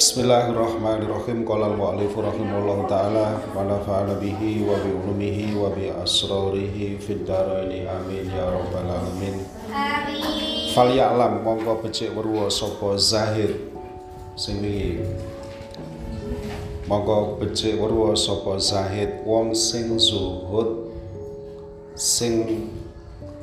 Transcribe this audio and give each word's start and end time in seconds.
Bismillahirrahmanirrahim. 0.00 1.44
Qala 1.44 1.76
al-mu'allif 1.76 2.16
rahimahullahu 2.16 2.88
taala 2.88 3.36
wa 3.52 3.68
nafa'ana 3.68 4.16
bihi 4.16 4.64
wa 4.64 4.72
bi 4.80 4.96
ulumihi 4.96 5.52
wa 5.52 5.68
bi 5.76 5.92
asrarihi 5.92 6.96
fid 6.96 7.28
dharaini 7.28 7.84
amin 7.84 8.24
ya 8.32 8.48
rabbal 8.48 8.88
alamin. 8.88 9.44
Amin. 9.68 10.72
Fal 10.72 10.88
ya'lam 10.96 11.44
mongko 11.44 11.84
becik 11.84 12.16
weruwa 12.16 12.48
sapa 12.48 12.96
zahid 12.96 13.60
sing 14.40 14.64
iki. 14.64 15.04
Mongko 16.88 17.36
becik 17.36 17.76
weruwa 17.76 18.16
sapa 18.16 18.56
zahid 18.56 19.20
wong 19.28 19.52
sing 19.52 20.00
zuhud 20.00 20.96
sing 21.92 22.72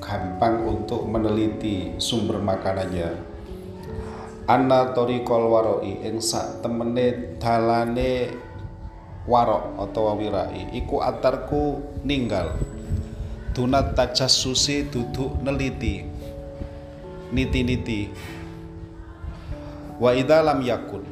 gampang 0.01 0.65
untuk 0.65 1.05
meneliti 1.05 1.93
sumber 2.01 2.41
makanannya 2.41 3.26
anna 4.47 4.95
tariqal 4.95 5.43
waroi 5.51 6.07
ing 6.07 6.23
sak 6.23 6.63
temene 6.63 7.35
dalane 7.35 8.31
warok 9.27 9.75
atau 9.75 10.15
wirai 10.15 10.71
iku 10.71 11.03
atarku 11.03 11.83
ninggal. 12.07 12.55
Dunat 13.51 13.99
tajassusi 13.99 14.87
duduk 14.87 15.43
neliti. 15.43 15.99
Niti-niti. 17.27 18.07
Wa 19.99 20.15
idza 20.15 20.39
lam 20.39 20.63
yakun. 20.63 21.03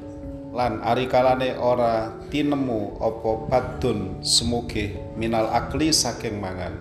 Lan 0.55 0.79
ari 0.79 1.11
kalane 1.11 1.59
ora 1.59 2.15
tinemu 2.31 3.03
apa 3.03 3.31
badun 3.51 4.23
semuge 4.23 4.95
minal 5.19 5.51
akli 5.51 5.91
saking 5.91 6.39
mangan. 6.39 6.79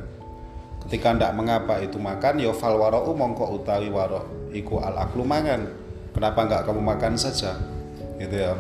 Ketika 0.87 1.17
ndak 1.17 1.35
mengapa 1.35 1.83
itu 1.83 1.99
makan 1.99 2.39
ya 2.39 2.55
fal 2.55 2.79
mongko 2.79 3.59
utawi 3.59 3.91
warok 3.91 4.55
iku 4.55 4.79
al 4.79 5.01
aklu 5.01 5.27
mangan 5.27 5.84
kenapa 6.15 6.47
nggak 6.47 6.63
kamu 6.71 6.81
makan 6.81 7.19
saja? 7.19 7.59
Gitu 8.17 8.39
ya. 8.39 8.55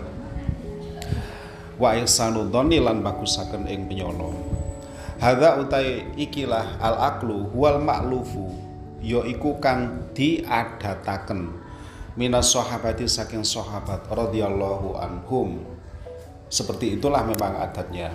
Wa 1.78 1.94
ihsanu 1.96 2.50
dhani 2.50 2.82
lan 2.82 3.00
bagusaken 3.00 3.70
ing 3.70 3.86
penyono 3.86 4.54
hadza 5.24 5.56
utai 5.56 6.04
ikilah 6.20 6.76
al 6.84 7.00
aklu 7.00 7.48
wal 7.56 7.80
ma'lufu 7.80 8.52
ya 9.00 9.24
iku 9.24 9.56
kang 9.56 10.12
diadataken 10.12 11.48
minas 12.20 12.52
sahabati 12.52 13.08
saking 13.08 13.42
sahabat 13.42 14.06
radhiyallahu 14.06 15.00
anhum. 15.00 15.64
Seperti 16.52 17.00
itulah 17.00 17.26
memang 17.26 17.58
adatnya. 17.58 18.14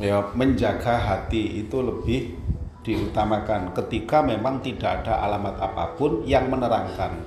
Ya 0.00 0.22
menjaga 0.32 0.96
hati 0.96 1.60
itu 1.60 1.82
lebih 1.82 2.38
diutamakan 2.86 3.76
ketika 3.76 4.24
memang 4.24 4.64
tidak 4.64 5.04
ada 5.04 5.20
alamat 5.26 5.60
apa 5.60 5.98
pun 5.98 6.24
yang 6.24 6.48
menerangkan 6.48 7.20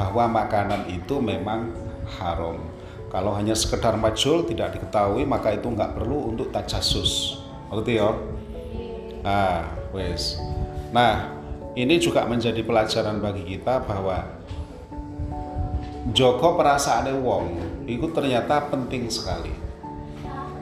bahwa 0.00 0.40
makanan 0.40 0.88
itu 0.88 1.20
memang 1.20 1.76
haram. 2.16 2.56
Kalau 3.12 3.36
hanya 3.36 3.52
sekedar 3.52 4.00
majul 4.00 4.48
tidak 4.48 4.80
diketahui 4.80 5.28
maka 5.28 5.52
itu 5.52 5.68
nggak 5.68 5.92
perlu 5.92 6.32
untuk 6.32 6.48
tajasus. 6.48 7.36
Ngerti 7.68 8.00
ya? 8.00 8.16
Nah, 9.20 9.68
wes. 9.92 10.40
Nah, 10.88 11.36
ini 11.76 12.00
juga 12.00 12.24
menjadi 12.24 12.64
pelajaran 12.64 13.20
bagi 13.20 13.44
kita 13.44 13.84
bahwa 13.84 14.24
Joko 16.16 16.56
perasaan 16.56 17.12
wong 17.20 17.60
itu 17.84 18.08
ternyata 18.08 18.72
penting 18.72 19.12
sekali. 19.12 19.52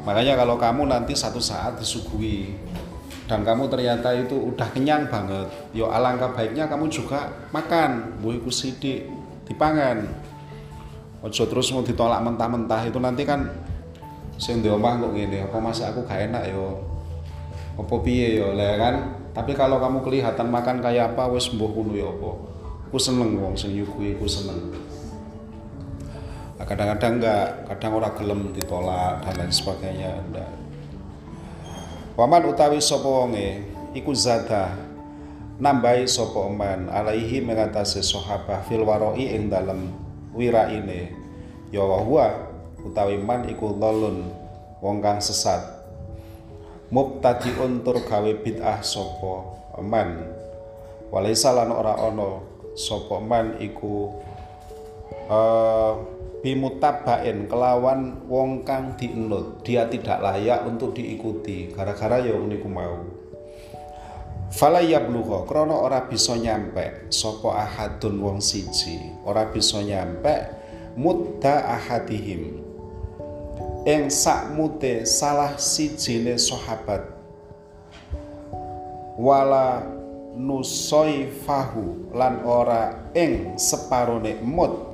Makanya 0.03 0.35
kalau 0.35 0.59
kamu 0.59 0.91
nanti 0.91 1.15
satu 1.15 1.39
saat 1.39 1.79
disuguhi 1.79 2.59
dan 3.31 3.47
kamu 3.47 3.71
ternyata 3.71 4.11
itu 4.19 4.35
udah 4.35 4.67
kenyang 4.75 5.07
banget, 5.07 5.47
yo 5.71 5.87
alangkah 5.95 6.35
baiknya 6.35 6.67
kamu 6.67 6.91
juga 6.91 7.29
makan, 7.55 8.19
buiku 8.19 8.51
sidik, 8.51 9.18
dipangan. 9.49 10.05
Ojo 11.25 11.43
terus 11.51 11.75
mau 11.75 11.83
ditolak 11.83 12.23
mentah-mentah 12.23 12.87
itu 12.87 12.99
nanti 13.03 13.27
kan 13.27 13.51
sing 14.39 14.63
di 14.63 14.71
omah 14.71 15.03
kok 15.03 15.19
gini 15.19 15.43
apa 15.43 15.59
masa 15.59 15.91
aku 15.91 16.07
gak 16.07 16.31
enak 16.31 16.55
yo 16.55 16.79
apa 17.75 17.91
piye 18.07 18.39
yo 18.39 18.55
lah 18.55 18.79
kan 18.79 18.95
tapi 19.35 19.51
kalau 19.51 19.83
kamu 19.83 19.99
kelihatan 20.07 20.47
makan 20.47 20.79
kayak 20.79 21.15
apa 21.15 21.27
wes 21.35 21.51
mbuh 21.51 21.75
kuno 21.75 21.99
yo 21.99 22.15
apa? 22.15 22.31
Aku 22.89 22.97
seneng 22.97 23.35
wong 23.37 23.59
sing 23.59 23.75
nyuguhi 23.75 24.15
aku 24.15 24.31
seneng. 24.31 24.73
Kadang-kadang 26.59 27.17
enggak 27.17 27.65
kadang 27.65 27.93
orang 27.97 28.15
gelem 28.21 28.41
ditolak 28.53 29.25
dan 29.25 29.35
lain 29.41 29.49
sebagainya 29.49 30.21
enggak 30.21 30.53
Waman 32.19 32.51
utawi 32.51 32.83
sapa 32.83 33.07
wonge? 33.07 33.63
Iku 33.95 34.11
zada 34.11 34.75
nambahi 35.59 36.07
sapa 36.07 36.47
man 36.47 36.87
alaihi 36.87 37.43
mengatasi 37.43 37.99
sahabah 37.99 38.63
fil 38.71 38.87
waroi 38.87 39.27
ing 39.35 39.51
dalem 39.51 39.91
wiraine. 40.31 41.11
Ya 41.75 41.83
wa 41.83 42.01
utawi 42.87 43.19
man 43.19 43.51
iku 43.51 43.75
dhalun 43.75 44.31
wong 44.79 45.03
kang 45.03 45.19
sesat. 45.19 45.61
Mubtadiun 46.89 47.85
tur 47.85 48.01
gawe 48.01 48.33
bid'ah 48.41 48.81
sapa 48.81 49.45
man. 49.83 50.25
Walaisa 51.13 51.53
lan 51.53 51.75
ora 51.75 51.99
ana 52.07 52.41
sapa 52.79 53.19
man 53.21 53.59
iku 53.61 54.15
uh, 55.29 55.93
bimutabain 56.41 57.51
kelawan 57.51 58.25
wong 58.31 58.63
kang 58.63 58.95
dienut. 58.95 59.61
Dia 59.67 59.91
tidak 59.91 60.23
layak 60.23 60.65
untuk 60.65 60.95
diikuti. 60.95 61.75
Gara-gara 61.75 62.23
ya 62.23 62.39
niku 62.39 62.71
mau 62.71 63.18
Fala 64.49 64.81
yablugha 64.81 65.45
krana 65.45 65.77
ora 65.77 66.09
bisa 66.09 66.33
nyampe 66.33 67.13
sapa 67.13 67.69
ahadun 67.69 68.17
wong 68.17 68.39
siji, 68.41 69.13
ora 69.29 69.45
bisa 69.53 69.85
nyampe 69.85 70.49
mutta 70.97 71.69
ahadihim. 71.69 72.65
Ing 73.85 74.09
sakmute 74.09 75.05
salah 75.05 75.53
sijine 75.61 76.41
sahabat. 76.41 77.05
Wala 79.21 79.85
nusoifahu 80.39 82.15
lan 82.17 82.41
ora 82.47 83.11
ing 83.13 83.59
separone 83.61 84.39
mut 84.41 84.89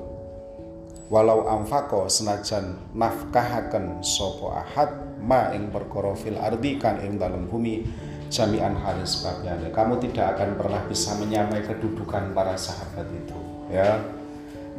walau 1.13 1.45
amfako 1.47 2.09
senajan 2.09 2.81
nafkahaken 2.97 4.01
sapa 4.01 4.65
ahad 4.65 4.91
ma 5.21 5.53
ing 5.53 5.69
perkara 5.69 6.17
fil 6.17 6.41
ardi 6.41 6.81
kan 6.81 6.99
ing 7.05 7.21
dalem 7.21 7.45
bumi 7.45 7.85
jami'an 8.35 8.75
halis 8.75 9.23
sebabnya. 9.23 9.55
Kamu 9.71 10.03
tidak 10.03 10.35
akan 10.35 10.59
pernah 10.59 10.83
bisa 10.91 11.15
menyamai 11.23 11.63
kedudukan 11.63 12.35
para 12.35 12.59
sahabat 12.59 13.07
itu 13.15 13.39
ya. 13.71 14.03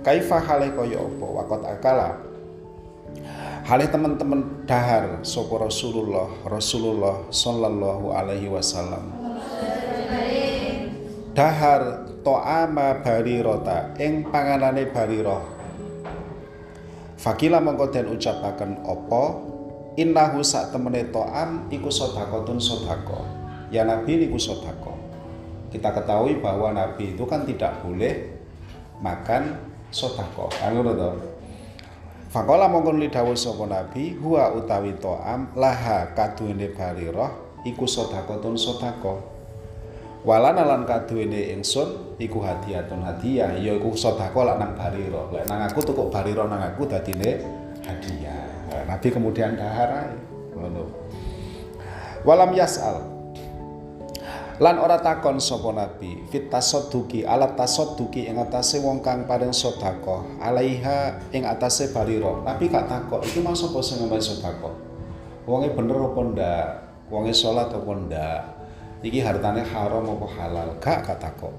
Kaifa 0.03 0.43
hale 0.43 0.75
kaya 0.75 0.99
apa 0.99 1.25
wakot 1.25 1.63
akala. 1.63 2.09
Hale 3.65 3.87
teman-teman 3.87 4.67
dahar 4.67 5.23
sopo 5.23 5.57
Rasulullah 5.57 6.27
Rasulullah 6.45 7.25
sallallahu 7.31 8.13
alaihi 8.13 8.51
wasallam. 8.51 9.09
Dahar 11.33 12.11
to'ama 12.23 13.01
barirota 13.03 13.91
ing 13.99 14.23
panganane 14.31 14.87
bariroh 14.87 15.55
Fakila 17.25 17.57
mongko 17.59 17.89
den 17.89 18.07
ucapaken 18.13 18.85
apa 18.85 19.23
innahu 19.97 20.45
sak 20.45 20.69
temene 20.69 21.09
to'am 21.09 21.67
iku 21.73 21.89
sodakotun 21.89 22.61
sodako 22.61 23.34
ya 23.73 23.85
Nabi 23.85 24.25
niku 24.25 24.37
sodako 24.37 24.95
kita 25.75 25.91
ketahui 25.91 26.39
bahwa 26.39 26.71
Nabi 26.71 27.17
itu 27.17 27.23
kan 27.27 27.43
tidak 27.43 27.83
boleh 27.83 28.31
makan 29.03 29.59
sodako 29.91 30.47
anu 30.63 30.87
to. 30.87 31.11
Fakola 32.31 32.67
mongkon 32.67 32.99
lidawu 32.99 33.31
sapa 33.31 33.63
Nabi 33.63 34.15
huwa 34.19 34.51
utawi 34.59 34.91
to'am 34.99 35.55
laha 35.55 36.11
kaduene 36.11 36.67
bariroh 36.67 37.63
iku 37.63 37.87
sodakotun 37.87 38.59
sodako 38.59 39.23
walana 40.27 40.67
lan 40.67 40.83
kaduene 40.83 41.55
ingsun 41.55 42.19
iku 42.19 42.43
hadiatun 42.43 43.07
hadiah 43.07 43.55
ya 43.55 43.71
iku 43.79 43.95
sodako 43.95 44.43
lak 44.43 44.59
nang 44.59 44.75
bariroh 44.75 45.31
lek 45.31 45.47
nang 45.47 45.63
aku 45.63 45.79
tuku 45.79 46.11
bariroh 46.11 46.43
nang 46.47 46.59
aku 46.59 46.83
dadine 46.83 47.39
hadiah. 47.87 48.43
Nabi 48.83 49.07
kemudian 49.07 49.55
dahar 49.55 50.11
ngono. 50.51 50.91
Walam 52.27 52.51
yasal 52.51 53.14
lan 54.55 54.79
ora 54.79 55.03
takon 55.03 55.35
sapa 55.43 55.75
nabi 55.75 56.23
fit 56.31 56.47
tasadduqi 56.47 57.27
alat 57.27 57.59
tasadduqi 57.59 58.23
ing 58.23 58.39
atase 58.39 58.79
wong 58.79 59.03
kang 59.03 59.27
paring 59.27 59.51
sedekah 59.51 60.23
alaiha 60.39 61.19
ing 61.35 61.43
atase 61.43 61.91
barira. 61.91 62.39
Nabi 62.39 62.71
gak 62.71 62.87
takok 62.87 63.19
iki 63.27 63.43
mau 63.43 63.51
sapa 63.51 63.83
sing 63.83 63.99
ngombe 63.99 64.15
sedekah? 64.15 64.71
Wonge 65.43 65.75
bener 65.75 65.99
apa 65.99 66.19
ndak? 66.31 66.67
Wonge 67.11 67.35
salat 67.35 67.67
apa 67.67 67.91
ndak? 67.99 68.41
Iki 69.03 69.19
hartane 69.19 69.59
haram 69.59 70.07
apa 70.07 70.27
halal? 70.39 70.69
Gak 70.79 71.03
gak 71.03 71.19
takok. 71.19 71.51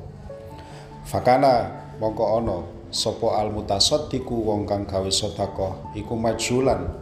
Fakana 1.05 1.69
mongko 2.01 2.25
ana 2.41 2.57
sapa 2.89 3.45
al 3.45 3.53
mutasaddiqu 3.53 4.41
wong 4.41 4.65
kang 4.65 4.89
gawe 4.89 5.11
sedekah 5.13 5.93
iku 5.93 6.17
majulan 6.17 6.97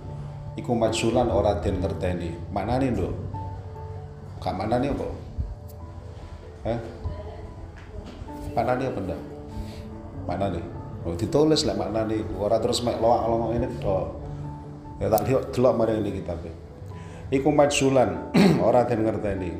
iku 0.58 0.74
majulan 0.74 1.30
ora 1.30 1.62
den 1.62 1.78
ngerteni. 1.78 2.34
Maknane 2.50 2.90
nduk? 2.90 3.14
Gak 4.42 4.58
maknane 4.58 4.90
apa 4.90 5.23
Eh? 6.64 6.78
Mana 8.56 8.76
dia 8.80 8.88
benda? 8.88 9.16
Mana 10.24 10.48
nih? 10.48 10.64
oh, 11.04 11.14
ditulis 11.14 11.68
lek 11.68 11.76
maknane 11.76 12.24
iku 12.24 12.48
ora 12.48 12.56
terus 12.58 12.80
mek 12.80 12.96
loak-loak 12.98 13.60
ini. 13.60 13.68
Tok 13.78 14.06
ya 15.02 15.06
tak 15.10 15.22
lihat 15.26 15.42
delok 15.52 15.74
mari 15.74 15.98
ini 15.98 16.10
kitab 16.22 16.38
iku 17.34 17.48
majsulan 17.50 18.30
ora 18.66 18.86
den 18.86 19.02
ngerteni 19.02 19.52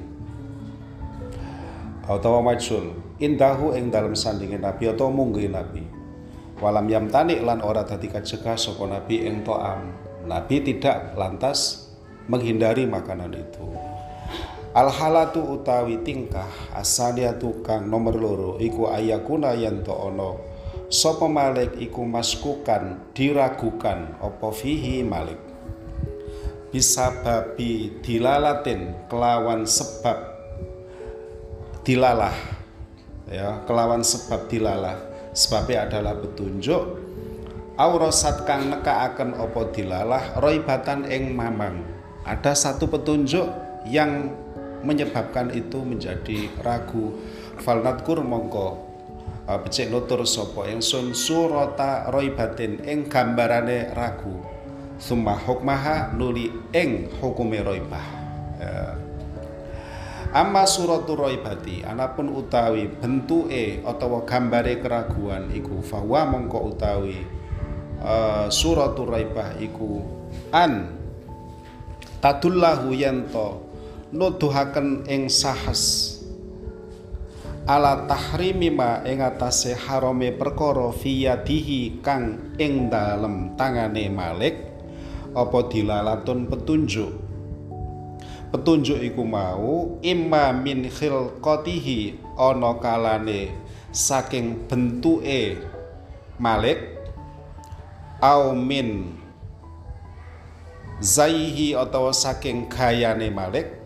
utawa 2.07 2.39
majsul 2.45 2.95
indahu 3.19 3.73
ing 3.75 3.89
dalam 3.89 4.13
sandingin 4.13 4.61
nabi 4.61 4.93
atau 4.93 5.09
munggi 5.09 5.49
nabi. 5.49 5.85
Walam 6.61 6.87
yam 6.87 7.11
tanik 7.11 7.43
lan 7.43 7.65
ora 7.65 7.83
dadi 7.83 8.07
kajegah 8.07 8.55
sapa 8.55 8.85
nabi 8.87 9.27
ing 9.27 9.43
to'am. 9.43 9.91
Nabi 10.25 10.63
tidak 10.63 11.17
lantas 11.19 11.91
menghindari 12.31 12.89
makanan 12.89 13.33
itu 13.33 13.69
al 14.75 14.91
halatu 14.91 15.41
utawi 15.55 16.03
tingkah 16.03 16.51
asaniatu 16.75 17.63
kang 17.63 17.87
nomor 17.87 18.19
loro 18.19 18.53
iku 18.59 18.91
ayakuna 18.91 19.55
yen 19.55 19.87
to 19.87 19.95
ono 19.95 20.55
sapa 20.95 21.27
malik 21.27 21.75
iku 21.81 22.07
maskukan 22.07 23.11
diragukan 23.17 24.15
apa 24.21 24.49
fihi 24.55 25.03
malik? 25.03 25.41
Bisa 26.71 27.11
babi 27.23 28.03
dilalatin 28.03 29.07
kelawan 29.07 29.63
sebab 29.63 30.19
dilalah. 31.87 32.35
Ya 33.31 33.63
kelawan 33.67 34.03
sebab 34.03 34.51
dilalah. 34.51 34.99
Sebabnya 35.35 35.91
adalah 35.91 36.15
petunjuk. 36.19 37.03
Aurosat 37.75 38.47
kang 38.47 38.71
nekaaken 38.71 39.35
opo 39.39 39.71
dilalah 39.75 40.39
roibatan 40.39 41.11
ing 41.11 41.35
mamang. 41.35 41.83
Ada 42.23 42.55
satu 42.55 42.87
petunjuk 42.87 43.47
yang 43.91 44.31
menyebabkan 44.85 45.51
itu 45.57 45.81
menjadi 45.81 46.53
ragu 46.61 47.17
falnatkur 47.59 48.21
mongko 48.21 48.69
uh, 49.49 49.59
becik 49.65 49.89
nutur 49.89 50.23
sapa 50.29 50.69
ingsun 50.69 51.17
surata 51.17 52.13
roibatin 52.13 52.85
ing 52.85 53.09
gambarane 53.09 53.91
ragu 53.97 54.45
summa 55.01 55.35
hukmaha 55.35 56.15
nuli 56.15 56.53
ing 56.71 57.11
hukume 57.19 57.65
roibah 57.65 58.07
ya. 58.61 58.95
Amma 60.35 60.67
suratul 60.67 61.31
roibati 61.31 61.87
anapun 61.87 62.27
utawi 62.27 62.91
bentuke 62.91 63.87
utawa 63.87 64.27
gambare 64.27 64.83
keraguan 64.83 65.47
iku 65.55 65.79
fawa 65.79 66.27
mongko 66.27 66.75
utawi 66.75 67.23
uh, 68.03 68.51
suratul 68.51 69.15
raibah 69.15 69.55
iku 69.63 70.03
an 70.51 70.91
tadullahu 72.19 72.91
yanto 72.99 73.64
nuduhaken 74.15 75.03
ing 75.11 75.27
sahas. 75.27 76.15
Ala 77.67 78.07
tahrimi 78.07 78.71
ma 78.71 79.03
ing 79.03 79.19
atase 79.19 79.75
harame 79.75 80.31
perkara 80.31 80.95
fiyadihi 80.95 81.99
kang 81.99 82.55
ing 82.61 82.87
dalem 82.87 83.59
tangane 83.59 84.07
Malik 84.07 84.55
apa 85.35 85.59
dilalatun 85.67 86.47
petunjuk? 86.47 87.11
Petunjuk 88.55 89.03
iku 89.03 89.27
mau 89.27 89.99
imma 89.99 90.55
min 90.55 90.87
khilqatihi 90.87 92.23
ana 92.39 92.79
kalane 92.79 93.51
saking 93.91 94.71
bentuke 94.71 95.59
Malik 96.39 96.79
au 98.23 98.55
min 98.55 99.19
zaihi 101.03 101.75
atau 101.75 102.15
saking 102.15 102.71
gayane 102.71 103.33
Malik 103.33 103.84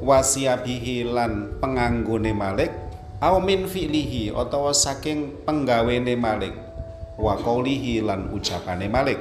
wasiabihi 0.00 1.08
lan 1.08 1.56
penganggone 1.60 2.32
Malik 2.36 2.72
au 3.22 3.40
min 3.40 3.64
fi'lihi 3.64 4.32
utawa 4.32 4.76
saking 4.76 5.44
penggawene 5.48 6.14
Malik 6.18 6.52
wa 7.16 7.32
qaulihi 7.36 8.04
lan 8.04 8.28
ucapane 8.32 8.88
Malik. 8.92 9.20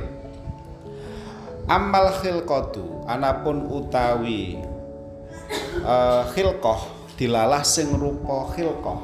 Amal 1.65 2.13
khilqatu 2.21 3.09
anapun 3.09 3.65
utawi 3.65 4.59
uh, 5.81 6.21
khilqah 6.29 6.81
dilalah 7.17 7.65
sing 7.65 7.89
rupa 7.95 8.53
khilqah. 8.53 9.01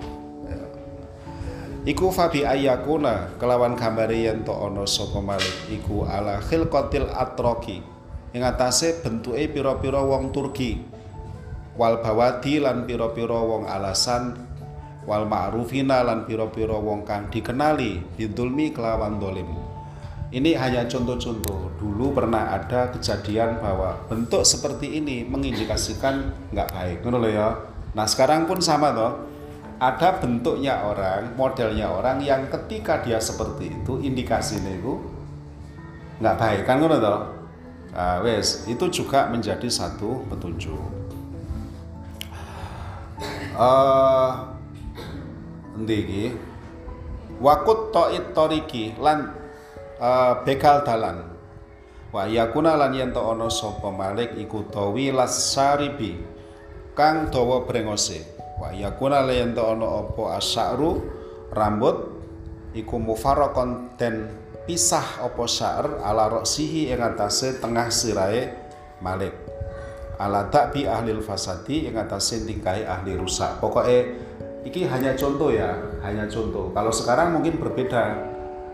Iku 1.82 2.14
fabi 2.14 2.46
ayakuna 2.46 3.34
kelawan 3.42 3.74
gambare 3.74 4.14
yen 4.14 4.46
to 4.46 4.54
ana 4.54 4.86
sapa 4.86 5.18
malik 5.18 5.66
iku 5.74 6.06
ala 6.06 6.38
khilqatil 6.38 7.10
atroki 7.10 7.82
ing 8.38 8.46
atase 8.46 9.02
bentuke 9.02 9.50
pira-pira 9.50 9.98
wong 10.06 10.30
Turki 10.30 10.78
wal 11.80 12.00
bawadi 12.04 12.60
lan 12.60 12.84
pira-pira 12.84 13.40
wong 13.40 13.68
alasan 13.68 14.36
wal 15.08 15.26
ma'rufina 15.26 16.04
lan 16.06 16.28
pira-pira 16.28 16.78
wong 16.78 17.04
kang 17.08 17.32
dikenali 17.32 18.04
bidulmi 18.18 18.76
kelawan 18.76 19.18
dolim 19.18 19.72
ini 20.32 20.56
hanya 20.56 20.88
contoh-contoh. 20.88 21.76
Dulu 21.76 22.16
pernah 22.16 22.56
ada 22.56 22.88
kejadian 22.96 23.60
bahwa 23.60 24.00
bentuk 24.08 24.48
seperti 24.48 24.96
ini 24.96 25.28
mengindikasikan 25.28 26.32
nggak 26.56 26.72
baik, 26.72 26.98
ngono 27.04 27.28
ya. 27.28 27.52
Nah 27.92 28.08
sekarang 28.08 28.48
pun 28.48 28.64
sama 28.64 28.96
toh. 28.96 29.28
Ada 29.82 30.24
bentuknya 30.24 30.88
orang, 30.88 31.36
modelnya 31.36 31.90
orang 31.92 32.24
yang 32.24 32.48
ketika 32.48 33.02
dia 33.04 33.18
seperti 33.20 33.76
itu 33.82 33.98
indikasinya 34.00 34.72
itu 34.72 35.04
nggak 36.24 36.38
baik 36.40 36.62
kan 36.64 36.80
ngono 36.80 36.96
toh. 36.96 37.20
Nah, 37.92 38.24
wes 38.24 38.72
itu 38.72 38.88
juga 38.88 39.28
menjadi 39.28 39.68
satu 39.68 40.24
petunjuk. 40.32 41.01
Uh, 43.62 44.58
endi 45.78 46.34
Wakut 47.38 47.94
to'it 47.94 48.34
toriki 48.34 48.98
lan 48.98 49.38
uh, 50.02 50.42
bekal 50.42 50.82
dalan. 50.82 51.30
Wa 52.10 52.26
yakuna 52.26 52.74
lan 52.74 52.98
yen 52.98 53.14
ana 53.14 53.54
sapa 53.54 53.94
malik 53.94 54.34
iku 54.34 54.66
tawi 54.66 55.14
lasaribi 55.14 56.18
kang 56.98 57.30
dawa 57.30 57.62
brengose. 57.62 58.26
Wa 58.58 58.74
yakuna 58.74 59.22
lan 59.22 59.54
ana 59.54 60.10
apa 60.10 60.42
asaru 60.42 61.06
rambut 61.54 61.98
iku 62.74 62.98
mufarraqan 62.98 63.94
den 63.98 64.26
pisah 64.66 65.22
apa 65.22 65.46
sya'r 65.46 66.02
ala 66.02 66.34
roksihi 66.34 66.90
ing 66.90 67.02
atase 67.02 67.62
tengah 67.62 67.94
sirahe 67.94 68.58
malik 69.06 69.51
ala 70.22 70.46
takbi 70.54 70.86
ahli 70.86 71.18
fasadi 71.18 71.90
ing 71.90 71.98
atase 71.98 72.46
tingkai 72.46 72.86
ahli 72.86 73.18
rusak. 73.18 73.58
Pokoknya 73.58 74.06
iki 74.62 74.86
hanya 74.86 75.18
contoh 75.18 75.50
ya 75.50 75.74
hanya 76.06 76.30
contoh. 76.30 76.70
Kalau 76.70 76.94
sekarang 76.94 77.34
mungkin 77.34 77.58
berbeda. 77.58 78.30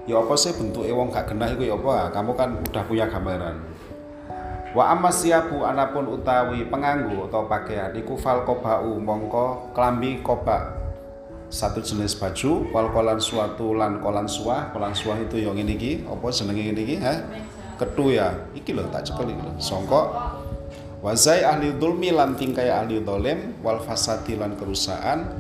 Ya 0.08 0.16
apa 0.24 0.40
sih 0.40 0.56
bentuk 0.56 0.88
wong 0.88 1.12
gak 1.12 1.28
kena 1.36 1.52
itu 1.52 1.68
ya 1.68 1.76
apa? 1.76 2.16
Kamu 2.16 2.32
kan 2.36 2.56
udah 2.64 2.84
punya 2.88 3.12
gambaran. 3.12 3.60
Wa 4.72 4.96
amma 4.96 5.12
siabu 5.12 5.68
anapun 5.68 6.08
utawi 6.08 6.64
penganggu 6.68 7.28
atau 7.28 7.44
pakaian 7.44 7.92
iku 7.92 8.16
fal 8.16 8.48
kobau 8.48 9.00
mongko 9.04 9.76
klambi 9.76 10.24
koba 10.24 10.80
satu 11.52 11.84
jenis 11.84 12.16
baju 12.20 12.72
wal 12.72 12.88
kolan 12.92 13.20
suatu 13.20 13.76
lan 13.76 14.00
kolan 14.00 14.32
suah. 14.32 14.72
Kolan 14.72 14.96
suah 14.96 15.20
itu 15.20 15.44
yang 15.44 15.60
ini 15.60 15.76
ki 15.76 15.92
apa 16.08 16.28
jenenge 16.32 16.64
ini 16.72 16.84
ki 16.88 16.96
ha 17.04 17.14
ketu 17.76 18.16
ya. 18.16 18.32
Iki 18.56 18.80
lho 18.80 18.88
tak 18.88 19.12
cepel 19.12 19.36
iki 19.36 19.44
lho. 19.44 19.60
Songkok 19.60 20.08
wazai 21.04 21.46
ahli 21.46 21.78
dulmi 21.78 22.10
lan 22.10 22.34
tingkai 22.34 22.70
ahli 22.74 23.02
dolim 23.06 23.62
wal 23.62 23.82
fasadi 23.82 24.34
lan 24.38 24.58
kerusakan 24.58 25.38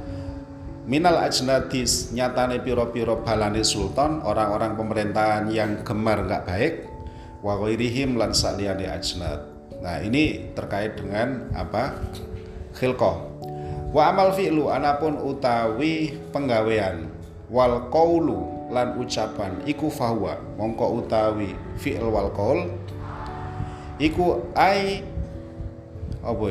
minal 0.87 1.19
ajnadis 1.19 2.15
nyatane 2.15 2.63
piro-piro 2.63 3.19
balane 3.25 3.65
sultan 3.65 4.23
orang-orang 4.23 4.79
pemerintahan 4.79 5.51
yang 5.51 5.83
gemar 5.83 6.23
nggak 6.23 6.43
baik 6.47 6.73
wa 7.43 7.59
ghairihim 7.59 8.17
lan 8.17 8.33
saliyane 8.33 8.87
ajnad. 8.87 9.57
Nah 9.77 10.01
ini 10.01 10.53
terkait 10.57 10.97
dengan 10.97 11.53
apa? 11.53 11.93
Khilqah. 12.73 13.17
Wa 13.93 14.11
amal 14.11 14.33
fi'lu 14.33 14.67
anapun 14.73 15.21
utawi 15.21 16.17
penggawean. 16.33 17.13
Wal 17.47 17.87
qaulu 17.87 18.67
lan 18.67 18.99
ucapan 18.99 19.63
iku 19.63 19.87
fahuwa 19.87 20.35
mongko 20.59 21.03
utawi 21.03 21.55
fi'l 21.79 22.03
wal 22.03 22.33
qaul. 22.35 22.67
Iku 23.97 24.51
ai 24.53 25.01
apa 26.27 26.47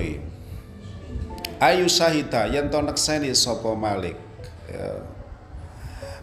ayu 1.61 1.87
sahita 1.93 2.49
yen 2.49 2.73
to 2.73 2.81
nekseni 2.81 3.37
sapa 3.37 3.77
malik? 3.77 4.17
Ya. 4.73 5.05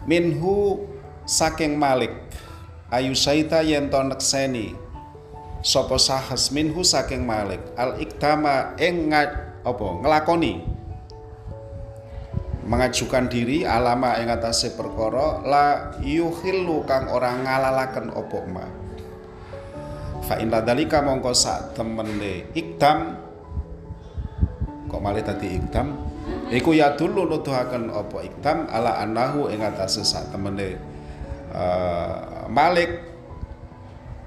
minhu 0.04 0.84
saking 1.24 1.76
Malik. 1.76 2.12
Ayu 2.92 3.16
saita 3.16 3.64
yen 3.64 3.90
to 3.90 4.00
nekseni 4.04 4.76
sapa 5.64 5.96
sahas 5.96 6.52
minhu 6.52 6.84
saking 6.84 7.24
Malik. 7.24 7.60
Al 7.74 7.98
iktama 7.98 8.76
ing 8.78 9.10
apa 9.64 9.86
nglakoni 10.04 10.60
mengajukan 12.64 13.28
diri 13.28 13.64
alama 13.64 14.16
ing 14.20 14.32
atase 14.32 14.72
perkara 14.72 15.44
la 15.44 15.66
yuhillu 16.00 16.84
kang 16.88 17.08
ora 17.12 17.32
ngalalaken 17.36 18.06
apa 18.12 18.38
ma. 18.48 18.66
Fa 20.24 20.40
in 20.40 20.48
ladalika 20.48 21.04
mongko 21.04 21.36
sak 21.36 21.76
temene 21.76 22.48
ikdam 22.56 23.23
kok 24.94 25.02
malih 25.02 25.26
tadi 25.26 25.58
ikdam? 25.58 25.98
Iku 26.54 26.70
ya 26.70 26.94
dulu 26.94 27.26
nuduhaken 27.26 27.90
apa 27.90 28.18
iktam 28.22 28.70
ala 28.70 29.02
anahu 29.02 29.50
ing 29.50 29.66
atase 29.66 30.06
sak 30.06 30.30
temene 30.30 30.78
uh, 31.50 32.46
Malik 32.46 33.10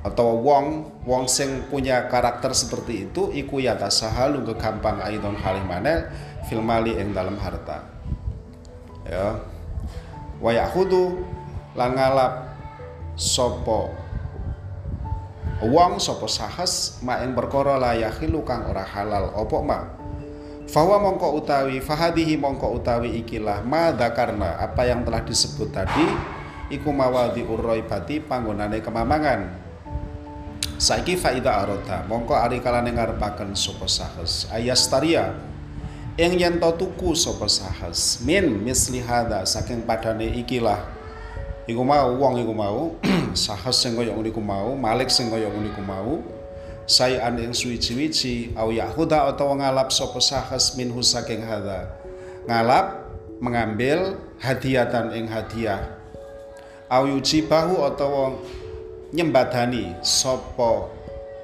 atau 0.03 0.39
wong 0.39 0.87
wong 1.07 1.23
sing 1.27 1.67
punya 1.71 2.07
karakter 2.11 2.51
seperti 2.51 3.07
itu 3.07 3.31
iku 3.31 3.63
ya 3.63 3.79
tasahalu 3.79 4.43
kegampang 4.53 4.99
aidon 5.03 5.39
halih 5.39 5.63
manel 5.63 6.07
fil 6.51 6.63
mali 6.63 6.95
ing 6.99 7.15
dalam 7.15 7.39
harta. 7.39 7.87
Ya. 9.07 9.39
Wa 10.43 10.51
yahudu 10.53 11.23
lan 11.79 11.95
ngalap 11.95 12.59
sapa 13.17 13.89
wong 15.65 15.97
sapa 15.97 16.27
sahas 16.29 17.01
ma 17.01 17.23
ing 17.25 17.33
perkara 17.33 17.81
la 17.81 17.97
yakhilu 17.97 18.45
kang 18.45 18.69
ora 18.69 18.85
halal. 18.85 19.33
Apa 19.33 19.57
ma 19.65 19.96
Fawa 20.67 20.99
mongko 20.99 21.31
utawi 21.39 21.79
fahadihi 21.79 22.35
mongko 22.35 22.75
utawi 22.75 23.23
ikilah 23.23 23.63
ma 23.63 23.95
karena 23.95 24.59
apa 24.59 24.83
yang 24.83 25.07
telah 25.07 25.23
disebut 25.23 25.71
tadi 25.71 26.03
iku 26.67 26.91
mawadi 26.91 27.39
urroibati 27.39 28.19
panggonane 28.19 28.83
kemamangan. 28.83 29.47
Saiki 30.75 31.15
faida 31.15 31.63
arota 31.63 32.03
mongko 32.11 32.35
ari 32.35 32.59
kalane 32.59 32.91
ngarepaken 32.91 33.55
sapa 33.55 33.87
sahes. 33.87 34.51
Ayastaria 34.51 35.39
ing 36.19 36.35
yen 36.35 36.59
to 36.59 36.67
tuku 36.75 37.15
sapa 37.15 37.47
sahes. 37.47 38.19
Min 38.27 38.59
misli 38.59 38.99
hada 38.99 39.47
saking 39.47 39.87
padane 39.87 40.35
ikilah. 40.43 40.83
Iku 41.63 41.79
mau 41.79 42.11
wong 42.11 42.43
iku 42.43 42.51
mau 42.51 42.99
sahes 43.47 43.79
sing 43.79 43.95
kaya 43.95 44.11
ngono 44.11 44.27
iku 44.27 44.43
mau 44.43 44.75
malik 44.75 45.07
sing 45.07 45.31
kaya 45.31 45.47
iku 45.47 45.79
mau 45.79 46.19
sayan 46.87 47.35
ing 47.37 47.51
suwi-wici 47.51 48.55
au 48.55 48.71
yahuda 48.71 49.27
utawa 49.27 49.59
ngalap 49.59 49.91
sapa 49.91 50.23
sahas 50.23 50.73
minhu 50.79 51.03
saking 51.03 51.43
hadza 51.43 51.91
ngalap 52.47 53.07
mengambil 53.43 54.17
hadiatan 54.41 55.13
ing 55.13 55.25
hadiah. 55.29 55.99
Au 56.87 57.03
yujibahu 57.03 57.83
utawa 57.83 58.39
nyembadani 59.11 59.99
sapa 60.01 60.87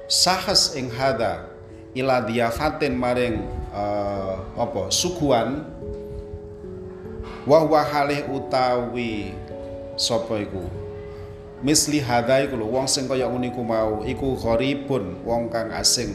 sahas 0.08 0.72
ing 0.74 0.88
hadza 0.88 1.44
ila 1.92 2.24
diafatin 2.24 2.96
maring 2.96 3.44
uh, 3.70 4.40
apa 4.56 4.88
suguhan. 4.88 5.68
Wa 7.44 7.84
halih 7.84 8.24
utawi 8.32 9.36
sapa 10.00 10.40
iku 10.40 10.83
misli 11.64 12.04
hadha 12.04 12.44
iku 12.44 12.60
lho 12.60 12.68
wong 12.68 12.84
sing 12.84 13.08
kaya 13.08 13.24
ngene 13.24 13.48
iku 13.48 13.64
mau 13.64 14.04
iku 14.04 14.36
gharibun 14.36 15.24
wong 15.24 15.48
kang 15.48 15.72
asing. 15.72 16.12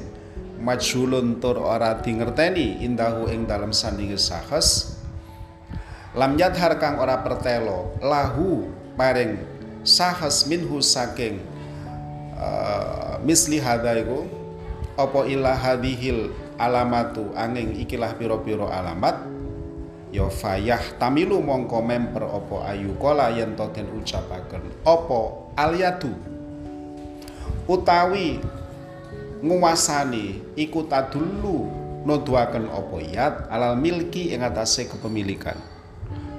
Majhulun 0.60 1.42
tur 1.42 1.58
ora 1.58 1.98
dingerteni 1.98 2.86
indahu 2.86 3.26
ing 3.32 3.50
dalam 3.50 3.74
sandinge 3.74 4.20
sahas. 4.22 5.00
Lam 6.14 6.38
yadhar 6.38 6.78
kang 6.78 7.02
ora 7.02 7.26
pertelo 7.26 7.98
lahu 8.04 8.70
paring 8.94 9.42
sahas 9.82 10.46
minhu 10.46 10.84
saking 10.84 11.42
uh, 12.38 13.18
misli 13.26 13.58
hadha 13.58 13.98
iku 13.98 14.30
apa 15.00 15.20
ilah 15.32 15.56
hadhil 15.56 16.30
alamatu 16.60 17.32
angin 17.40 17.72
ikilah 17.80 18.12
piro-piro 18.20 18.68
alamat 18.68 19.16
ya 20.10 20.26
fayah 20.30 20.82
tamilu 20.98 21.42
mongko 21.42 21.80
memper 21.86 22.26
opo 22.26 22.66
ayu 22.66 22.98
kola 22.98 23.30
yen 23.34 23.54
to 23.54 23.66
den 23.74 23.88
ucapaken. 23.94 24.62
Opo 24.86 25.54
aliatu? 25.54 26.10
Utawi 27.70 28.42
nguasani 29.46 30.58
iku 30.58 30.90
tadulu 30.90 31.70
nuduhaken 32.04 32.66
opo 32.74 32.98
iyat 32.98 33.48
alal 33.54 33.78
milki 33.78 34.34
ing 34.34 34.42
atase 34.42 34.90
kepemilikan. 34.90 35.56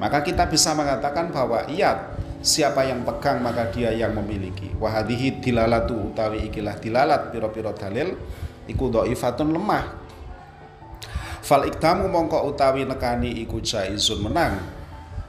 Maka 0.00 0.24
kita 0.24 0.48
bisa 0.48 0.72
mengatakan 0.72 1.28
bahwa 1.30 1.68
iyat 1.68 2.16
siapa 2.40 2.88
yang 2.88 3.04
pegang 3.04 3.44
maka 3.44 3.68
dia 3.68 3.92
yang 3.92 4.16
memiliki. 4.16 4.72
Wahadihi 4.80 5.44
dilalatu 5.44 6.10
utawi 6.10 6.48
ikilah 6.48 6.80
dilalat 6.80 7.30
piro-piro 7.30 7.76
dalil 7.76 8.16
iku 8.66 8.88
dhaifatun 8.88 9.52
lemah 9.52 10.09
Fal 11.50 11.66
iktamu 11.66 12.06
mongko 12.06 12.46
utawi 12.46 12.86
nekani 12.86 13.42
iku 13.42 13.58
jaizun 13.58 14.22
menang. 14.22 14.62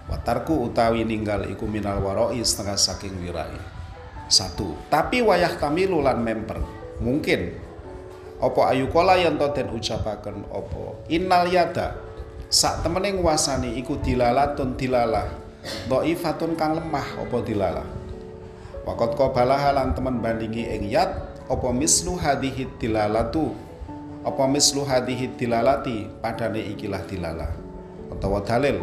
Watarku 0.06 0.70
utawi 0.70 1.02
ninggal 1.02 1.50
iku 1.50 1.66
minal 1.66 1.98
waroi 1.98 2.38
setengah 2.46 2.78
saking 2.78 3.26
wirai. 3.26 3.58
Satu. 4.30 4.78
Tapi 4.86 5.26
wayah 5.26 5.58
tamilu 5.58 5.98
lan 5.98 6.22
memper. 6.22 6.62
Mungkin. 7.02 7.58
Opo 8.38 8.70
ayu 8.70 8.94
kola 8.94 9.18
yang 9.18 9.42
to 9.42 9.50
den 9.50 9.74
ucapaken 9.74 10.46
opo. 10.54 11.02
Innal 11.10 11.50
yada. 11.50 11.98
Sak 12.54 12.86
temene 12.86 13.18
nguasani 13.18 13.82
iku 13.82 13.98
dilalatun 13.98 14.78
dilalah. 14.78 15.26
Dhaifatun 15.90 16.54
kang 16.54 16.78
lemah 16.78 17.18
opo 17.18 17.42
dilalah. 17.42 17.90
Wakot 18.86 19.18
balaha 19.18 19.74
lan 19.74 19.98
temen 19.98 20.22
bandingi 20.22 20.70
ing 20.70 20.86
yat 20.86 21.18
opo 21.50 21.74
mislu 21.74 22.14
hadihi 22.14 22.78
dilalatu 22.78 23.71
apa 24.22 24.44
mislu 24.46 24.86
hadihi 24.86 25.34
dilalati? 25.34 26.06
Padane 26.22 26.62
ikilah 26.78 27.02
dilala. 27.10 27.50
Utawa 28.14 28.46
dalil. 28.46 28.78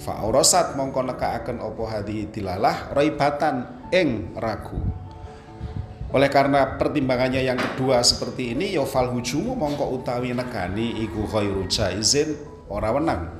Fa 0.00 0.22
aurasat 0.24 0.78
mongko 0.78 1.12
nekaaken 1.12 1.60
apa 1.60 1.82
hadihi 1.84 2.30
dilalah 2.32 2.94
raibatan 2.94 3.68
ing 3.92 4.32
ragu. 4.38 4.80
Oleh 6.10 6.26
karena 6.26 6.74
pertimbangannya 6.74 7.42
yang 7.44 7.58
kedua 7.58 8.02
seperti 8.02 8.56
ini 8.56 8.74
ya 8.74 8.82
fal 8.82 9.14
hujumu 9.14 9.54
mongko 9.54 9.94
utawi 9.94 10.34
negani 10.34 11.06
iku 11.06 11.22
khairu 11.28 11.70
jaizin 11.70 12.34
ora 12.66 12.90
wenang. 12.90 13.30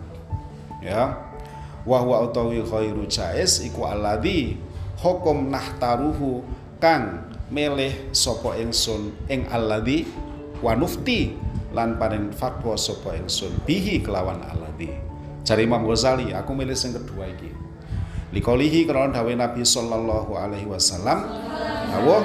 Ya. 0.83 1.17
Wa 1.87 1.99
huwa 2.05 2.29
utawi 2.29 2.61
khairu 2.61 3.09
jaiz 3.09 3.65
iku 3.65 3.89
alladzi 3.89 4.61
hukum 5.01 5.49
nahtaruhu 5.49 6.45
kang 6.77 7.25
meleh 7.49 8.13
sapa 8.13 8.55
ingsun 8.61 9.17
ing 9.33 9.49
alladzi 9.49 10.05
wa 10.61 10.73
nufti 10.77 11.35
lan 11.73 11.97
panen 11.97 12.33
fatwa 12.33 12.77
sapa 12.77 13.17
ingsun 13.17 13.53
bihi 13.65 14.05
kelawan 14.05 14.43
alladhi 14.45 14.91
cari 15.45 15.65
Imam 15.67 15.83
Ghazali 15.89 16.31
aku 16.31 16.53
milih 16.53 16.77
sing 16.77 16.95
kedua 16.95 17.27
iki. 17.27 17.51
Likolihi 18.31 18.87
karena 18.87 19.11
dawe 19.11 19.33
Nabi 19.35 19.67
sallallahu 19.67 20.39
alaihi 20.39 20.71
wasallam 20.71 21.27
dawuh 21.91 22.23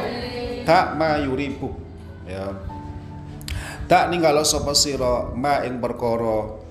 tak 0.61 0.93
ma 0.93 1.17
yuribu 1.17 1.73
ya. 2.29 2.53
Tak 3.89 4.13
ninggalo 4.13 4.45
sapa 4.45 4.77
sira 4.77 5.33
ma 5.33 5.65
ing 5.65 5.81
perkara 5.81 6.61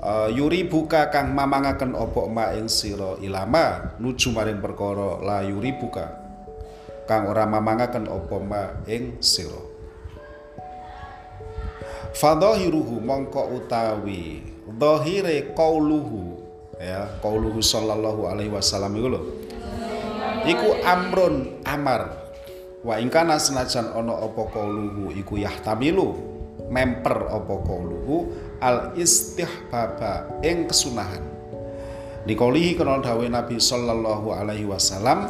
uh, 0.00 0.28
yuri 0.32 0.68
buka 0.68 1.08
kang 1.08 1.32
mamangaken 1.32 1.96
opo 1.96 2.28
ma 2.28 2.52
ing 2.52 2.68
sira 2.68 3.16
ilama 3.20 3.96
nuju 4.00 4.32
maring 4.32 4.60
perkara 4.60 5.20
la 5.24 5.44
yuri 5.44 5.72
buka 5.76 6.12
kang 7.08 7.28
ora 7.28 7.48
mamangaken 7.48 8.04
opo 8.08 8.36
ma 8.40 8.84
ing 8.84 9.20
sira 9.24 9.71
Fadhahiruhu 12.12 13.00
mongko 13.00 13.56
utawi. 13.56 14.44
Dhahire 14.68 15.52
qauluhu. 15.56 16.38
Ya 16.82 17.08
qauluhu 17.22 17.62
sallallahu 17.62 18.26
alaihi 18.26 18.50
wasallam 18.50 18.92
iku 18.98 19.22
iku 20.44 20.68
amrun 20.82 21.62
amar. 21.62 22.20
Wa 22.82 22.98
ingkana 22.98 23.38
senajan 23.38 23.94
ana 23.94 24.18
apa 24.18 24.42
qauluhu 24.50 25.14
iku 25.14 25.38
yahtamilu. 25.38 26.14
Memper 26.72 27.28
apa 27.28 27.54
qauluhu 27.68 28.32
al 28.60 28.96
istihbaba 28.96 30.40
ing 30.40 30.68
kesunahan. 30.68 31.20
Dikolihi 32.22 32.78
kena 32.78 33.02
dawuh 33.02 33.26
Nabi 33.26 33.58
sallallahu 33.58 34.30
alaihi 34.30 34.62
wasallam 34.62 35.26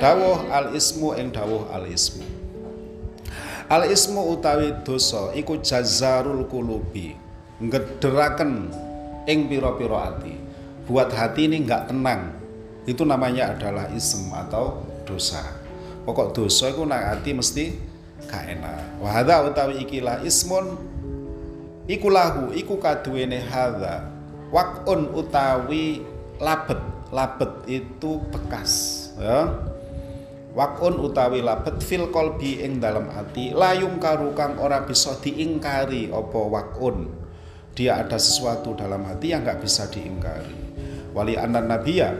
dawuh 0.00 0.48
al 0.48 0.72
ismu 0.72 1.12
ing 1.12 1.28
dawuh 1.28 1.68
al 1.70 1.84
ismu 1.86 2.24
Al 3.64 3.88
ismu 3.88 4.20
utawi 4.36 4.76
dosa 4.84 5.32
iku 5.32 5.56
jazarul 5.64 6.44
kulubi 6.48 7.16
ngederaken 7.60 8.68
ing 9.24 9.48
pira-pira 9.48 10.12
ati. 10.12 10.36
Buat 10.84 11.16
hati 11.16 11.48
ini 11.48 11.64
nggak 11.64 11.88
tenang. 11.88 12.36
Itu 12.84 13.08
namanya 13.08 13.56
adalah 13.56 13.88
ism 13.96 14.28
atau 14.36 14.84
dosa. 15.08 15.40
Pokok 16.04 16.36
dosa 16.36 16.68
iku 16.68 16.84
nang 16.84 17.16
ati 17.16 17.32
mesti 17.32 17.64
gak 18.28 18.44
enak. 18.52 19.00
Wa 19.00 19.24
utawi 19.24 19.80
ikilah 19.88 20.20
ismun 20.20 20.76
iku 21.88 22.12
lahu 22.12 22.52
iku 22.52 22.76
kaduwene 22.76 23.40
hadza. 23.48 24.04
Wakun 24.52 25.08
utawi 25.16 26.04
labet. 26.36 26.80
Labet 27.14 27.70
itu 27.70 28.18
bekas, 28.34 29.06
ya 29.14 29.46
Wakun 30.54 31.02
utawi 31.02 31.42
labet 31.42 31.82
fil 31.82 32.14
kolbi 32.14 32.62
ing 32.62 32.78
dalam 32.78 33.10
hati 33.10 33.50
layung 33.50 33.98
karu 33.98 34.38
kang 34.38 34.54
ora 34.62 34.86
bisa 34.86 35.18
diingkari 35.18 36.14
opo 36.14 36.46
wakun. 36.46 37.10
Dia 37.74 37.98
ada 37.98 38.14
sesuatu 38.22 38.78
dalam 38.78 39.02
hati 39.02 39.34
yang 39.34 39.42
nggak 39.42 39.58
bisa 39.58 39.90
diingkari. 39.90 40.54
Wali 41.10 41.34
anan 41.34 41.66
nabiya 41.66 42.14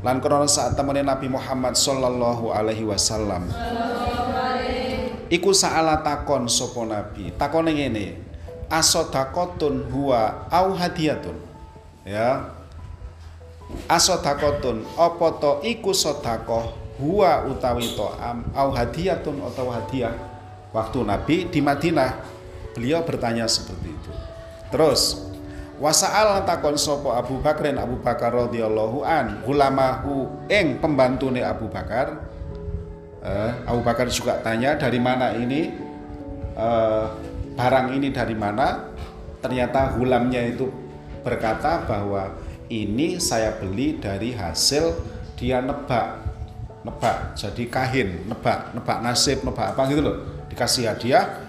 lan 0.00 0.24
krono 0.24 0.48
saat 0.48 0.72
temene 0.72 1.04
Nabi 1.04 1.28
Muhammad 1.28 1.76
sallallahu 1.76 2.48
alaihi 2.48 2.88
wasallam. 2.88 3.44
Iku 5.28 5.52
saala 5.52 6.00
takon 6.00 6.48
sopo 6.48 6.80
nabi. 6.88 7.28
Takone 7.36 7.76
ngene 7.76 8.16
asodakotun 8.72 9.92
huwa 9.92 10.48
au 10.48 10.72
hadiatun 10.72 11.36
ya. 12.08 12.56
Asodakotun 13.84 14.80
apa 14.96 15.28
to 15.44 15.60
iku 15.60 15.92
sodakoh 15.92 16.85
huwa 16.96 17.44
utawi 17.48 17.92
to'am 17.92 18.44
au 18.56 18.72
hadiyatun 18.72 19.40
atau 19.44 19.68
hadiah 19.68 20.12
waktu 20.72 20.98
Nabi 21.04 21.36
di 21.48 21.60
Madinah. 21.60 22.12
Beliau 22.76 23.00
bertanya 23.04 23.48
seperti 23.48 23.88
itu. 23.88 24.12
Terus 24.68 25.26
Wasa'al 25.76 26.48
takon 26.48 26.80
sopo 26.80 27.12
Abu 27.12 27.36
Bakrin 27.44 27.76
Abu 27.76 28.00
Bakar 28.00 28.32
radhiyallahu 28.32 29.04
an 29.04 29.44
ulamahu 29.44 30.24
ing 30.48 30.80
pembantune 30.80 31.44
Abu 31.44 31.68
Bakar. 31.68 32.16
Eh, 33.20 33.52
Abu 33.68 33.84
Bakar 33.84 34.08
juga 34.08 34.40
tanya 34.40 34.80
dari 34.80 34.96
mana 34.96 35.36
ini? 35.36 35.68
Eh, 36.56 37.06
barang 37.60 37.92
ini 37.92 38.08
dari 38.08 38.32
mana? 38.32 38.88
Ternyata 39.44 40.00
hulamnya 40.00 40.48
itu 40.48 40.72
berkata 41.20 41.84
bahwa 41.84 42.32
ini 42.72 43.20
saya 43.20 43.52
beli 43.60 44.00
dari 44.00 44.32
hasil 44.32 44.96
dia 45.36 45.60
nebak 45.60 46.25
nebak 46.86 47.34
jadi 47.34 47.64
kahin 47.66 48.30
nebak 48.30 48.70
nebak 48.78 48.98
nasib 49.02 49.42
nebak 49.42 49.74
apa 49.74 49.90
gitu 49.90 50.06
loh. 50.06 50.16
Dikasih 50.46 50.86
hadiah 50.86 51.42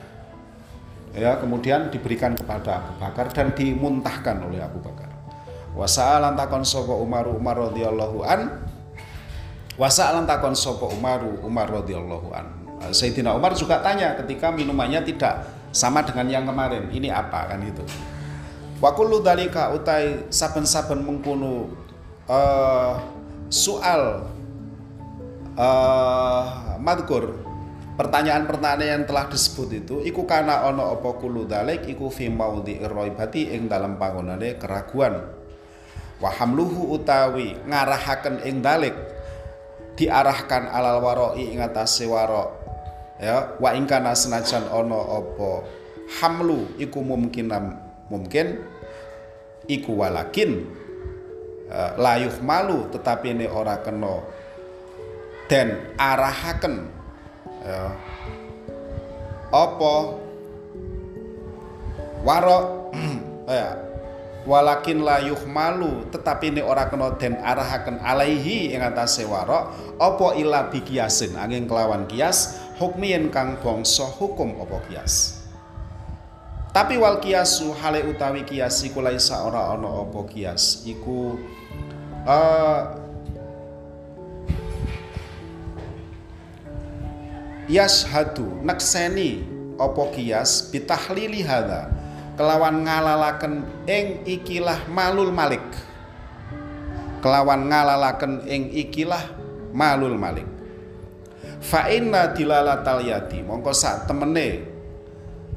ya 1.14 1.38
kemudian 1.38 1.94
diberikan 1.94 2.34
kepada 2.34 2.82
Abu 2.82 2.94
Bakar 2.98 3.30
dan 3.30 3.54
dimuntahkan 3.54 4.42
oleh 4.42 4.66
Abu 4.66 4.82
Bakar. 4.82 5.14
Wasa'alan 5.78 6.34
takon 6.34 6.66
sapa 6.66 6.98
Umar 6.98 7.30
Umar 7.30 7.70
radhiyallahu 7.70 8.26
an. 8.26 8.66
Wasa'alan 9.78 10.26
takon 10.26 10.58
sapa 10.58 10.90
Umar 10.90 11.22
Umar 11.46 11.70
radhiyallahu 11.70 12.34
an. 12.34 12.46
Sayyidina 12.90 13.34
Umar 13.38 13.54
juga 13.54 13.82
tanya 13.82 14.18
ketika 14.18 14.50
minumannya 14.54 15.02
tidak 15.06 15.50
sama 15.74 16.02
dengan 16.06 16.30
yang 16.30 16.46
kemarin 16.46 16.90
ini 16.94 17.10
apa? 17.10 17.50
kan 17.50 17.62
itu 17.66 17.82
Wakulu 18.78 19.26
dalika 19.26 19.74
utai 19.74 20.30
saben-saben 20.30 21.02
mengkunu 21.02 21.74
uh, 22.30 23.02
soal 23.50 24.30
uh, 25.58 26.78
madkur 26.78 27.34
pertanyaan-pertanyaan 27.98 29.02
yang 29.02 29.06
telah 29.10 29.26
disebut 29.26 29.70
itu 29.74 29.96
iku 30.06 30.30
kana 30.30 30.70
ono 30.70 30.94
opo 30.94 31.18
kulu 31.18 31.50
dalik 31.50 31.90
iku 31.90 32.14
fi 32.14 32.30
maudi 32.30 32.78
irroibati 32.78 33.58
ing 33.58 33.66
dalam 33.66 33.98
panggonane 33.98 34.56
keraguan. 34.62 35.18
Wa 36.18 36.30
hamluhu 36.34 36.94
utawi 36.94 37.58
ngarahaken 37.66 38.46
ing 38.46 38.62
dalik 38.62 38.94
diarahkan 39.98 40.70
alal 40.70 41.02
waroi 41.02 41.58
ing 41.58 41.60
atase 41.62 42.06
warok. 42.06 42.54
Ya 43.18 43.58
wa 43.58 43.74
ing 43.74 43.90
kana 43.90 44.14
senajan 44.14 44.70
ono 44.70 45.02
opo 45.02 45.66
hamlu 46.22 46.78
iku 46.78 47.02
mungkin 47.02 47.50
mungkin 48.08 48.62
iku 49.68 49.92
walakin 49.98 50.70
uh, 51.68 51.98
layuh 52.00 52.40
malu 52.46 52.88
tetapi 52.94 53.36
ini 53.36 53.46
ora 53.50 53.82
kena 53.84 54.22
dan 55.48 55.96
arahaken 55.96 56.92
ya. 57.64 57.96
apa 59.52 59.96
warok 62.28 62.66
ya 63.48 63.70
walakin 64.48 65.04
la 65.04 65.20
malu 65.48 66.08
tetapi 66.08 66.56
ini 66.56 66.62
ora 66.64 66.88
kena 66.88 67.16
den 67.20 67.36
arahaken 67.40 68.00
alaihi 68.00 68.72
ing 68.72 68.80
atase 68.80 69.28
warok 69.28 69.96
apa 70.00 70.28
ila 70.40 70.72
bikiasin 70.72 71.36
angin 71.36 71.68
kelawan 71.68 72.08
kias 72.08 72.60
hukmien 72.80 73.28
kang 73.28 73.60
bangsa 73.60 74.08
hukum 74.08 74.56
apa 74.64 74.80
kias 74.88 75.44
tapi 76.72 76.96
wal 76.96 77.20
kiasu 77.20 77.76
hale 77.76 78.08
utawi 78.08 78.48
kias 78.48 78.84
iku 78.88 79.04
laisa 79.04 79.44
ora 79.44 79.76
ana 79.76 80.08
apa 80.08 80.20
kias 80.32 80.88
iku 80.88 81.36
uh, 82.24 83.07
yashadu 87.68 88.64
nakseni 88.64 89.44
opo 89.78 90.10
kias 90.16 90.72
bitahlili 90.72 91.44
hadza. 91.44 91.92
Kelawan 92.38 92.86
ngalalaken 92.86 93.66
ing 93.90 94.22
ikilah 94.24 94.86
malul 94.90 95.34
malik. 95.34 95.64
Kelawan 97.20 97.66
ngalalaken 97.66 98.46
ing 98.46 98.70
ikilah 98.74 99.22
malul 99.74 100.16
malik. 100.16 100.46
Fa 101.58 101.90
inna 101.90 102.30
dilalatal 102.32 103.02
yati. 103.02 103.42
Mongko 103.42 103.74
sak 103.74 104.06
temene 104.06 104.62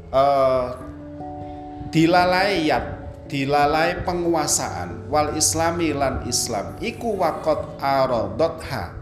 uh, 0.08 0.72
dilalai 1.92 2.64
yat 2.64 2.86
dilalai 3.28 4.00
penguasaan. 4.00 5.12
Wal 5.12 5.36
islami 5.36 5.92
lan 5.92 6.24
islam. 6.24 6.80
Iku 6.80 7.20
wakot 7.20 7.76
arodotha 7.76 8.96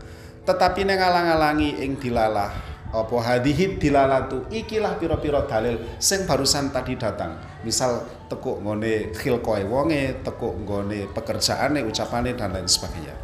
tetapi 0.49 0.81
nengalang-alangi 0.81 1.85
ing 1.85 2.01
dilalah 2.01 2.68
apa 2.89 3.17
hadihi 3.21 3.77
dilalatu? 3.77 4.49
Ikilah 4.49 4.97
piro-piro 4.97 5.45
dalil 5.45 5.77
sing 6.01 6.25
barusan 6.25 6.73
tadi 6.73 6.97
datang. 6.97 7.37
Misal 7.61 8.01
tekuk 8.33 8.65
ngone 8.65 9.13
khilkoe 9.13 9.65
wonge 9.69 10.25
tekuk 10.25 10.57
ngone 10.65 11.13
pekerjaane 11.13 11.85
ucapane 11.85 12.33
dan 12.33 12.57
lain 12.57 12.65
sebagainya. 12.65 13.15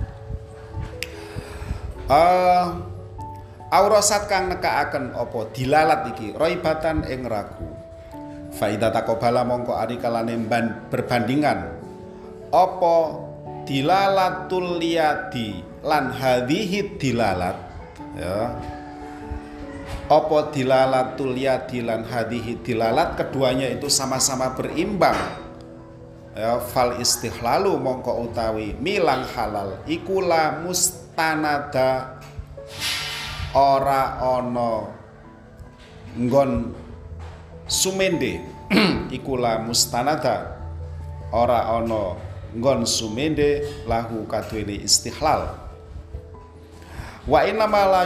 Uh, 2.04 2.84
aurasat 3.72 4.28
kang 4.28 4.52
nekaaken 4.52 5.16
apa? 5.16 5.40
Dilalat 5.56 6.12
iki 6.12 6.36
roibatan 6.36 7.08
ing 7.08 7.24
ragu. 7.24 7.64
Faida 8.52 8.92
takobala 8.92 9.48
mongko 9.48 9.80
ari 9.80 9.96
kalane 9.96 10.36
berbandingan. 10.92 11.80
Apa 12.52 12.96
dilalatul 13.64 14.76
liyadi? 14.76 15.64
Lan 15.84 16.12
hadihi 16.12 16.96
dilalat 16.96 17.56
ya 18.16 18.56
opo 20.08 20.52
dilalatul 20.52 21.36
yadi 21.36 21.80
lan 21.80 22.04
hadihi 22.04 22.60
dilalat? 22.60 23.16
Keduanya 23.16 23.70
itu 23.72 23.88
sama-sama 23.88 24.52
berimbang. 24.52 25.16
Ya 26.34 26.58
fal 26.58 26.98
istihlalu 26.98 27.78
mongko 27.78 28.26
utawi 28.26 28.74
milang 28.82 29.22
halal. 29.38 29.78
Ikula 29.86 30.60
mustanada. 30.66 32.18
Ora 33.54 34.18
ono 34.18 34.90
nggon 36.18 36.74
sumende. 37.70 38.42
Ikula 39.16 39.62
mustanada. 39.62 40.58
Ora 41.30 41.70
ono 41.70 42.18
nggon 42.50 42.82
sumende 42.82 43.62
lahu 43.86 44.26
kadwene 44.26 44.74
istihlal. 44.82 45.54
Wa 47.30 47.40
inna 47.46 47.64
ma 47.70 47.86
la 47.88 48.02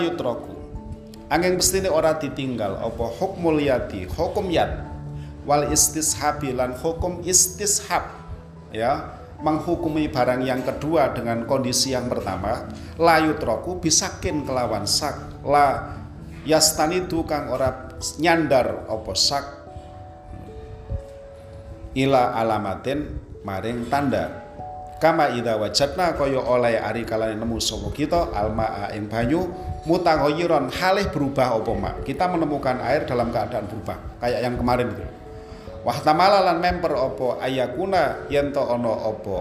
angin 1.29 1.61
mestine 1.61 1.89
ora 1.93 2.17
ditinggal. 2.17 2.81
Apa 2.81 3.05
hukmul 3.21 3.61
yati? 3.61 4.09
Hukum 4.09 4.49
yat. 4.53 4.85
Wal 5.49 5.73
istishabi 5.73 6.53
lan 6.53 6.77
hukum 6.77 7.25
istishab. 7.25 8.05
Ya 8.69 9.17
menghukumi 9.39 10.11
barang 10.11 10.43
yang 10.43 10.67
kedua 10.67 11.15
dengan 11.15 11.47
kondisi 11.47 11.95
yang 11.95 12.11
pertama. 12.11 12.69
Layu 12.99 13.39
troku 13.39 13.79
bisakin 13.79 14.45
kelawan 14.45 14.85
sak. 14.85 15.41
La 15.47 15.97
yastani 16.45 17.07
kang 17.25 17.49
ora 17.53 17.93
nyandar 18.19 18.89
apa 18.91 19.13
sak. 19.15 19.45
Ila 21.97 22.37
alamatin 22.37 23.09
maring 23.47 23.89
tanda. 23.89 24.45
Kama 24.99 25.31
ida 25.31 25.55
wajatna 25.55 26.19
kaya 26.19 26.43
oleh 26.43 26.75
ari 26.75 27.07
kalane 27.07 27.39
nemu 27.39 27.63
sapa 27.63 27.87
kita 27.95 28.35
alma 28.35 28.91
ing 28.91 29.07
banyu 29.07 29.47
mutaghayiron 29.89 30.69
halih 30.69 31.09
berubah 31.09 31.57
apa 31.57 31.73
mak 31.73 31.95
kita 32.05 32.29
menemukan 32.29 32.77
air 32.85 33.09
dalam 33.09 33.33
keadaan 33.33 33.65
berubah 33.65 33.97
kayak 34.21 34.41
yang 34.45 34.55
kemarin 34.61 34.93
itu. 34.93 35.05
Wah 35.81 35.99
tamalalan 36.05 36.61
member 36.61 36.93
apa? 36.93 37.29
Ayakuna 37.41 38.29
yento 38.29 38.61
ono 38.61 38.93
apa? 39.09 39.37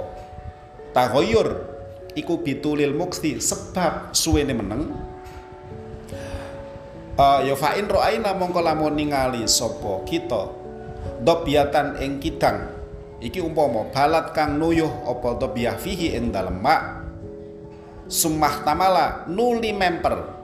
Taghayyur 0.95 1.47
iku 2.15 2.39
bitulil 2.39 2.95
mukti 2.95 3.35
sebab 3.43 4.15
suwene 4.15 4.55
meneng. 4.55 4.95
Uh, 7.17 7.41
ya 7.43 7.57
fa 7.57 7.75
in 7.75 7.89
ro'aina 7.89 8.31
mongko 8.31 8.63
lamun 8.63 8.95
ningali 8.95 9.43
sapa 9.49 10.07
kita? 10.07 10.47
Dobiatan 11.19 11.99
ing 11.99 12.23
kidang. 12.23 12.71
Iki 13.19 13.41
umpama 13.43 13.89
balat 13.89 14.31
kang 14.31 14.61
nuyuh 14.61 15.03
apa 15.03 15.41
tabiyah 15.41 15.75
fihi 15.75 16.13
ing 16.13 16.29
dalem 16.29 16.61
mak 16.61 17.07
sumah 18.07 18.63
tamala 18.63 19.25
nuli 19.27 19.75
memper 19.75 20.36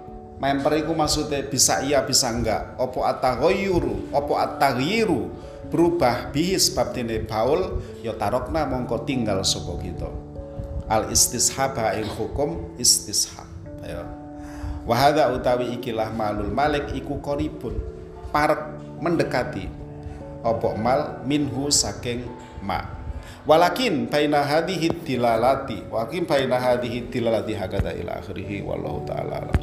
memper 0.44 0.84
iku 0.84 0.92
maksudnya 0.92 1.40
bisa 1.48 1.80
iya 1.80 2.04
bisa 2.04 2.28
enggak. 2.28 2.76
Opo 2.76 3.08
ataghayyuru 3.08 4.12
opo 4.12 4.36
ataghyiru 4.36 5.32
berubah 5.72 6.36
bihi 6.36 6.60
sebab 6.60 6.92
tine 6.92 7.24
baul 7.24 7.80
ya 8.04 8.12
tarokna 8.20 8.68
mongko 8.68 9.08
tinggal 9.08 9.40
sapa 9.48 9.80
kita. 9.80 10.12
Al 10.92 11.08
istishaba 11.16 11.96
ing 11.96 12.12
hukum 12.12 12.76
istishab. 12.76 13.48
Ya 13.88 14.04
wahada 14.84 15.32
utawi 15.32 15.80
ikilah 15.80 16.12
malul 16.12 16.52
malik 16.52 16.92
iku 16.92 17.20
koribun 17.24 17.80
parek 18.36 18.60
mendekati 19.00 19.68
opo 20.44 20.76
mal 20.76 21.24
minhu 21.24 21.72
saking 21.72 22.28
ma 22.60 22.84
walakin 23.48 24.12
baina 24.12 24.44
hadhihi 24.44 24.92
tilalati 25.08 25.88
walakin 25.88 26.28
baina 26.28 26.60
hadhihi 26.60 27.08
tilalati 27.08 27.56
hakada 27.56 27.96
ila 27.96 28.20
akhirih 28.20 28.64
wallahu 28.68 29.08
taala 29.08 29.40
alam 29.40 29.60